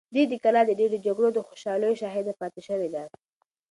[0.31, 3.03] دا کلا د ډېرو جګړو او خوشحالیو شاهده پاتې شوې ده.